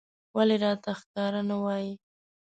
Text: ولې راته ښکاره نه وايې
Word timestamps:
ولې 0.35 0.55
راته 0.63 0.91
ښکاره 0.99 1.41
نه 1.49 1.55
وايې 1.63 1.93